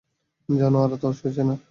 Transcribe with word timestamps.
জানু, 0.49 0.77
আর 0.77 0.91
তর 1.01 1.13
সইছে 1.13 1.43
না। 1.43 1.55